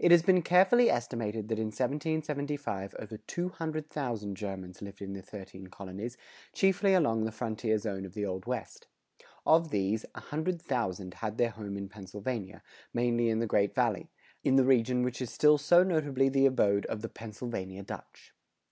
It 0.00 0.10
has 0.10 0.24
been 0.24 0.42
carefully 0.42 0.90
estimated 0.90 1.46
that 1.46 1.58
in 1.60 1.66
1775 1.66 2.96
over 2.98 3.16
200,000 3.18 4.34
Germans 4.36 4.82
lived 4.82 5.00
in 5.00 5.12
the 5.12 5.22
thirteen 5.22 5.68
colonies, 5.68 6.16
chiefly 6.52 6.94
along 6.94 7.22
the 7.22 7.30
frontier 7.30 7.78
zone 7.78 8.04
of 8.04 8.14
the 8.14 8.26
Old 8.26 8.44
West. 8.46 8.88
Of 9.46 9.70
these, 9.70 10.04
a 10.16 10.20
hundred 10.20 10.60
thousand 10.60 11.14
had 11.14 11.38
their 11.38 11.50
home 11.50 11.76
in 11.76 11.88
Pennsylvania, 11.88 12.64
mainly 12.92 13.28
in 13.28 13.38
the 13.38 13.46
Great 13.46 13.72
Valley, 13.72 14.10
in 14.42 14.56
the 14.56 14.64
region 14.64 15.04
which 15.04 15.22
is 15.22 15.30
still 15.30 15.58
so 15.58 15.84
notably 15.84 16.28
the 16.28 16.46
abode 16.46 16.84
of 16.86 17.00
the 17.00 17.08
"Pennsylvania 17.08 17.84
Dutch." 17.84 18.32